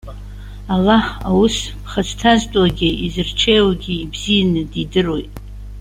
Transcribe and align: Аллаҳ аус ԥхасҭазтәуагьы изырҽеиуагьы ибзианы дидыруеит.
Аллаҳ 0.73 1.05
аус 1.29 1.55
ԥхасҭазтәуагьы 1.81 2.89
изырҽеиуагьы 3.05 3.93
ибзианы 4.03 4.61
дидыруеит. 4.71 5.31